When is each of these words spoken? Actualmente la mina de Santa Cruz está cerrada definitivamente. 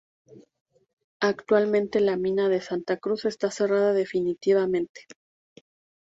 Actualmente 1.21 1.99
la 1.99 2.17
mina 2.17 2.49
de 2.49 2.59
Santa 2.59 2.97
Cruz 2.97 3.25
está 3.25 3.51
cerrada 3.51 3.93
definitivamente. 3.93 5.05